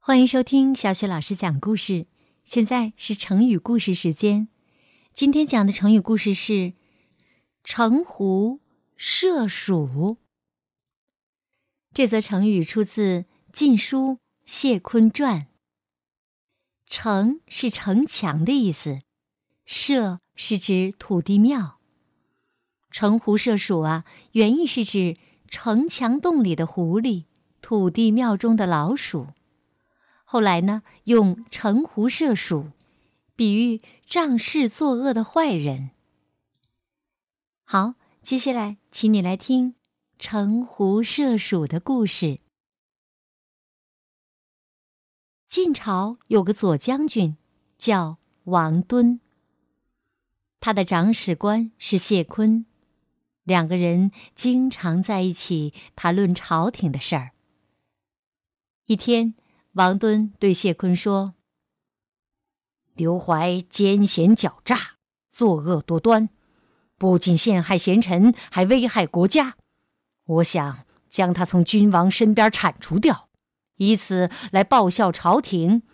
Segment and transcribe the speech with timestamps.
[0.00, 2.06] 欢迎收听小雪老师讲故事。
[2.42, 4.48] 现在是成语故事时间。
[5.12, 6.72] 今天讲的成语故事是
[7.62, 8.60] “城狐
[8.96, 10.16] 射鼠”。
[11.92, 13.22] 这则成语出自
[13.52, 14.12] 《晋书·
[14.46, 15.40] 谢坤传》。
[16.86, 19.00] 城是城墙的意思，
[19.66, 21.80] 射是指土地庙。
[22.90, 25.18] 城狐射鼠啊，原意是指
[25.48, 27.24] 城墙洞里的狐狸，
[27.60, 29.26] 土地庙中的老鼠。
[30.30, 32.72] 后来呢，用城狐射鼠，
[33.34, 35.88] 比喻仗势作恶的坏人。
[37.64, 39.74] 好，接下来请你来听
[40.18, 42.40] 城狐射鼠的故事。
[45.48, 47.38] 晋朝有个左将军，
[47.78, 49.20] 叫王敦。
[50.60, 52.66] 他的长史官是谢坤，
[53.44, 57.30] 两个人经常在一起谈论朝廷的事儿。
[58.84, 59.34] 一天。
[59.78, 61.34] 王敦对谢坤说
[62.94, 64.96] ：“刘怀奸险狡诈，
[65.30, 66.30] 作恶多端，
[66.96, 69.56] 不仅陷害贤臣，还危害国家。
[70.24, 73.28] 我想将他从君王身边铲除掉，
[73.76, 75.84] 以此来报效朝廷。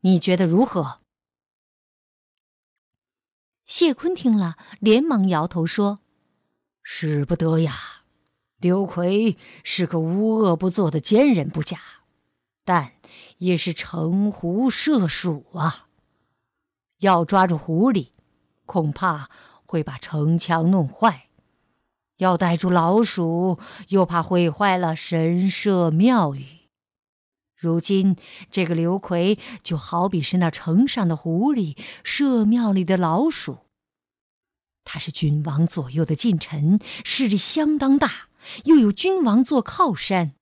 [0.00, 1.00] 你觉得如何？”
[3.66, 5.98] 谢坤听了，连忙摇头说
[6.82, 8.04] ：“使不得呀！
[8.56, 11.78] 刘奎是个无恶不作的奸人不假。”
[12.64, 12.94] 但
[13.38, 15.86] 也是城狐射鼠啊！
[17.00, 18.08] 要抓住狐狸，
[18.66, 19.30] 恐怕
[19.64, 21.28] 会把城墙弄坏；
[22.16, 26.46] 要逮住老鼠，又怕毁坏了神社庙宇。
[27.56, 28.16] 如今
[28.50, 33.58] 这个刘奎就好比是那城上的狐狸，社庙里的老鼠。
[34.84, 38.28] 他是君王左右的近臣，势力相当大，
[38.64, 40.37] 又有君王做靠山。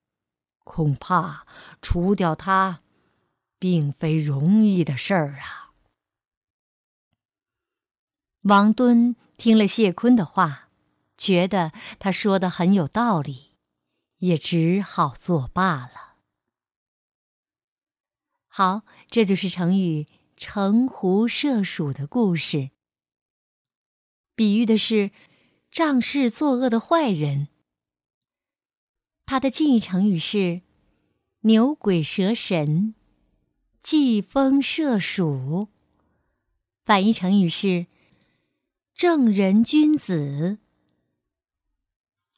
[0.67, 1.47] 恐怕
[1.81, 2.83] 除掉他，
[3.56, 5.70] 并非容易的事儿啊！
[8.42, 10.69] 王敦听了谢坤的话，
[11.16, 13.53] 觉得他说的很有道理，
[14.19, 16.16] 也只好作罢了。
[18.48, 22.71] 好，这就是成语“城狐射鼠”的故事，
[24.34, 25.12] 比喻的是
[25.71, 27.48] 仗势作恶的坏人。
[29.28, 30.60] 它的近义成语是
[31.42, 32.94] “牛鬼蛇神
[33.82, 35.66] ”，“季风射鼠”。
[36.87, 37.88] 反义成语是
[38.94, 40.59] “正人君子”。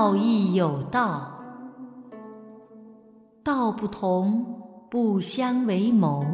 [0.06, 1.36] 道义有道，
[3.42, 4.46] 道不同
[4.88, 6.24] 不相为谋。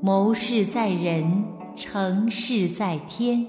[0.00, 3.44] 谋事在人，成事在天。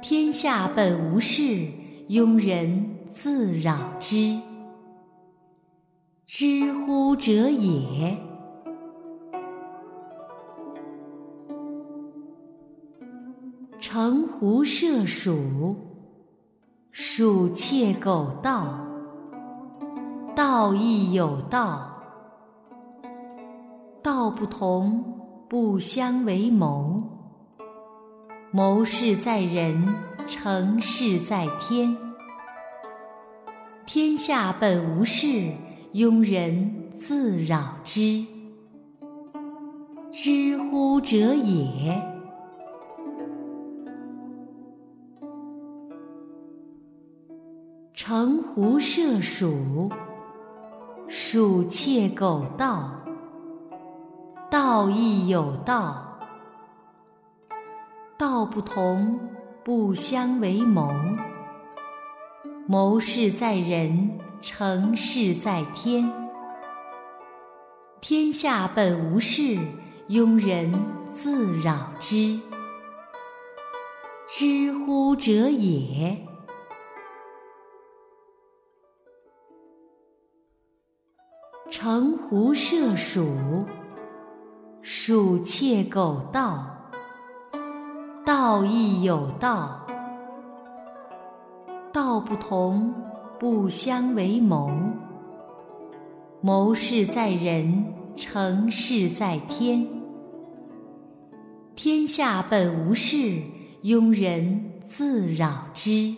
[0.00, 1.68] 天下本无事，
[2.08, 4.40] 庸人自扰之。
[6.24, 8.16] 知乎者也。
[13.78, 15.76] 城狐射鼠。
[17.02, 18.78] 鼠窃狗盗，
[20.36, 21.96] 道亦有道，
[24.02, 25.02] 道不同
[25.48, 27.02] 不相为谋。
[28.50, 29.82] 谋事在人，
[30.26, 31.96] 成事在天。
[33.86, 35.26] 天下本无事，
[35.94, 38.22] 庸人自扰之。
[40.12, 42.19] 知乎者也。
[48.10, 49.88] 城狐射鼠，
[51.06, 52.90] 鼠窃狗盗，
[54.50, 56.18] 道亦有道，
[58.18, 59.16] 道不同
[59.62, 60.92] 不相为谋。
[62.66, 66.12] 谋事在人，成事在天。
[68.00, 69.56] 天下本无事，
[70.08, 70.74] 庸人
[71.08, 72.36] 自扰之。
[74.26, 76.26] 知乎者也。
[81.82, 83.64] 城狐射鼠，
[84.82, 86.66] 鼠窃狗盗，
[88.22, 89.86] 道亦有道，
[91.90, 92.94] 道不同
[93.38, 94.70] 不相为谋。
[96.42, 97.82] 谋事在人，
[98.14, 99.88] 成事在天。
[101.74, 103.16] 天下本无事，
[103.84, 106.14] 庸人自扰之。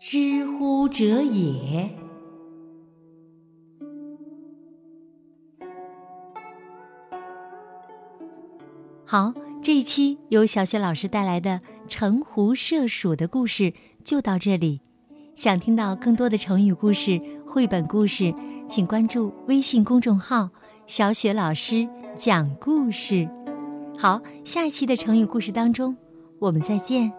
[0.00, 1.88] 知乎者也。
[9.10, 9.32] 好，
[9.62, 11.58] 这一期由小雪老师带来的
[11.88, 13.72] 城狐社鼠的故事
[14.04, 14.82] 就到这里。
[15.34, 18.34] 想听到更多的成语故事、绘本故事，
[18.68, 20.50] 请关注微信公众号
[20.86, 21.88] “小雪老师
[22.18, 23.26] 讲故事”。
[23.98, 25.96] 好，下一期的成语故事当中，
[26.38, 27.10] 我们再见。